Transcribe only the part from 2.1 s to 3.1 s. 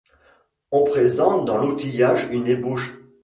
une ébauche.